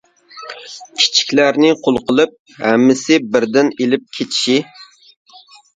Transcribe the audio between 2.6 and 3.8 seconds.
ھەممىسى بىردىن